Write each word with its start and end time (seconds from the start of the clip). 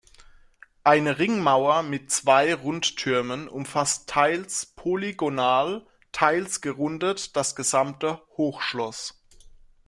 Eine 0.83 1.19
Ringmauer 1.19 1.83
mit 1.83 2.09
zwei 2.09 2.55
Rundtürmen 2.55 3.47
umfasst 3.47 4.09
teils 4.09 4.65
polygonal, 4.65 5.85
teils 6.11 6.61
gerundet 6.61 7.35
das 7.37 7.55
gesamte 7.55 8.19
Hochschloss. 8.35 9.21